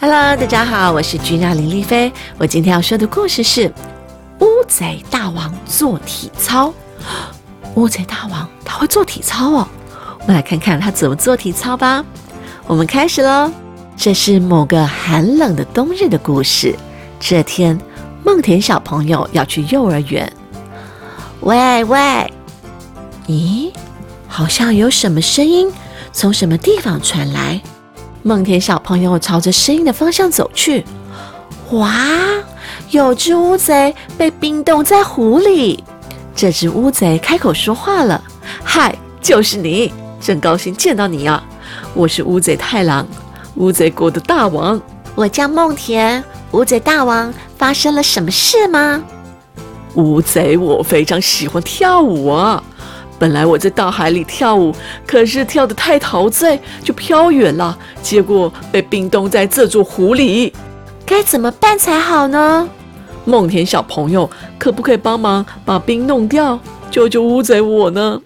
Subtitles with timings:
[0.00, 2.12] Hello，大家好，我是君娜林丽菲。
[2.38, 3.68] 我今天要说的故事是
[4.38, 6.68] 《乌贼大王做体操》。
[7.74, 9.68] 乌贼大王他会做体操哦，
[10.20, 12.04] 我们来看看他怎么做体操吧。
[12.68, 13.50] 我们开始喽。
[13.96, 16.76] 这是某个寒冷的冬日的故事。
[17.18, 17.76] 这天，
[18.22, 20.32] 梦田小朋友要去幼儿园。
[21.40, 22.32] 喂喂，
[23.26, 23.72] 咦，
[24.28, 25.68] 好像有什么声音
[26.12, 27.60] 从什么地方传来？
[28.28, 30.84] 梦田小朋友朝着声音的方向走去。
[31.70, 31.98] 哇，
[32.90, 35.82] 有只乌贼被冰冻在湖里。
[36.36, 38.22] 这只乌贼开口说话了
[38.62, 41.42] ：“嗨，就是你，真高兴见到你啊！
[41.94, 43.06] 我是乌贼太郎，
[43.54, 44.78] 乌贼国的大王。
[45.14, 46.22] 我叫梦田。
[46.50, 49.02] 乌贼大王，发生了什么事吗？
[49.94, 52.62] 乌贼，我非常喜欢跳舞啊。”
[53.20, 54.72] 本来我在大海里跳舞，
[55.04, 60.52] 可是跳得太陶醉，就飘远了，结果被冰冻在这座湖里。
[61.04, 62.68] 该怎么办才好呢？
[63.24, 66.58] 梦田小朋友，可不可以帮忙把冰弄掉，
[66.90, 68.20] 救救乌贼我呢？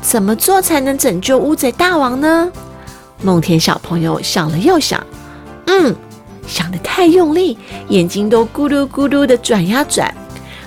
[0.00, 2.50] 怎么做才能拯救乌贼大王呢？
[3.22, 5.04] 梦田小朋友想了又想，
[5.66, 5.94] 嗯，
[6.46, 7.58] 想得太用力，
[7.88, 10.14] 眼睛都咕噜咕噜的转呀转。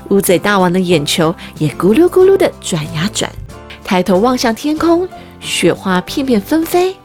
[0.09, 3.31] 乌贼大王的眼球也咕噜咕噜的转呀转，
[3.83, 5.07] 抬头望向天空，
[5.39, 6.95] 雪花片片纷飞，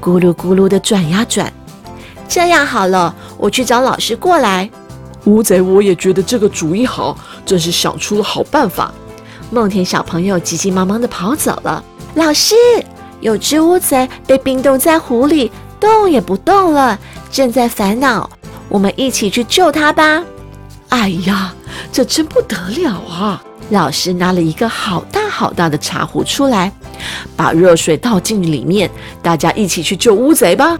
[0.00, 1.52] 咕噜咕噜的转呀转。
[2.28, 4.70] 这样好了，我去找老师过来。
[5.24, 8.92] 乌贼，我也觉得这个主意好，真是想出了好办法。
[9.50, 11.82] 梦田小朋友急急忙忙的跑走了。
[12.14, 12.54] 老师，
[13.20, 16.98] 有只乌贼被冰冻在湖里，动也不动了，
[17.30, 18.28] 正在烦恼。
[18.68, 20.22] 我们一起去救它吧。
[20.90, 21.54] 哎呀！
[21.92, 23.42] 这真不得了啊！
[23.70, 26.72] 老师拿了一个好大好大的茶壶出来，
[27.36, 28.90] 把热水倒进里面，
[29.22, 30.78] 大家一起去救乌贼吧！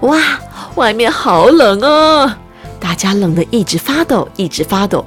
[0.00, 0.18] 哇，
[0.76, 2.38] 外面好冷啊！
[2.78, 5.04] 大家冷得一直发抖，一直发抖，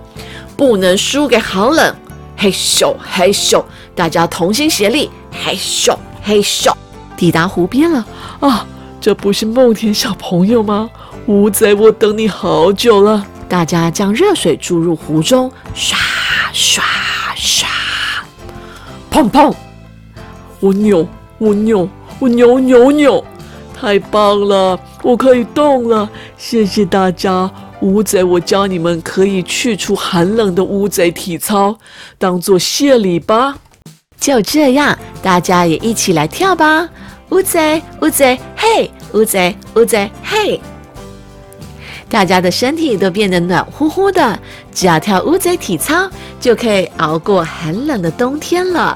[0.55, 1.95] 不能输给寒冷！
[2.37, 3.63] 嘿咻嘿咻，
[3.95, 5.09] 大家同心协力！
[5.31, 6.71] 嘿咻嘿咻，
[7.17, 8.05] 抵达湖边了
[8.41, 8.65] 啊！
[9.01, 10.87] 这不是梦田小朋友吗？
[11.25, 13.25] 乌贼，我等你好久了。
[13.49, 15.97] 大家将热水注入湖中，刷
[16.53, 16.83] 刷
[17.43, 17.65] 唰，
[19.11, 19.53] 砰砰！
[20.61, 21.05] 我扭，
[21.39, 21.89] 我扭，
[22.19, 23.21] 我扭扭扭，
[23.77, 24.79] 太棒了！
[25.01, 27.51] 我可以动了，谢谢大家！
[27.81, 31.77] 乌贼，我教你们可以去除寒冷的乌贼体操，
[32.17, 33.57] 当做谢礼吧。
[34.17, 36.87] 就这样，大家也一起来跳吧！
[37.31, 38.89] 乌贼，乌贼，嘿！
[39.13, 40.61] 乌贼，乌贼，嘿！
[42.13, 44.39] 大家的身体都变得暖乎乎的，
[44.71, 46.07] 只要跳乌贼体操，
[46.39, 48.95] 就可以熬过寒冷的冬天了。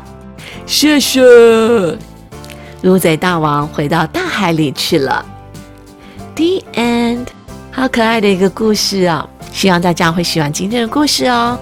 [0.67, 1.19] 谢谢，
[2.83, 5.25] 乌贼大王回到大海里去了。
[6.35, 7.25] The end，
[7.71, 9.27] 好可爱的一个故事啊！
[9.51, 11.57] 希望大家会喜欢今天的故事哦。